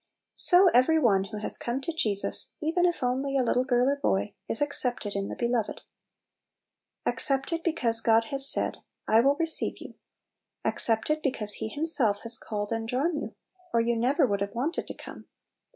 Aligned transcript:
So 0.33 0.69
every 0.69 0.97
one 0.97 1.25
who 1.25 1.37
has 1.41 1.59
come 1.59 1.79
to 1.81 1.93
Jesus, 1.93 2.53
even 2.59 2.87
if 2.87 3.03
only 3.03 3.37
a 3.37 3.43
little 3.43 3.63
girl 3.63 3.87
or 3.87 3.95
boy, 3.97 4.33
is" 4.49 4.59
ac 4.59 4.71
cepted 4.71 5.15
in 5.15 5.27
the 5.29 5.35
Beloved." 5.35 5.81
Accepted, 7.05 7.61
be 7.61 7.71
cause 7.73 8.01
God 8.01 8.23
has 8.31 8.49
said, 8.49 8.77
"I 9.07 9.21
will 9.21 9.35
receive 9.35 9.75
you." 9.79 9.93
Accepted, 10.65 11.21
because 11.21 11.53
He 11.53 11.67
Himself 11.69 12.21
has 12.23 12.39
called 12.39 12.71
and 12.71 12.87
drawn 12.87 13.15
you, 13.15 13.35
or 13.75 13.79
you 13.79 13.95
never 13.95 14.25
would 14.25 14.41
have 14.41 14.55
wanted 14.55 14.87
to 14.87 14.95
come. 14.95 15.27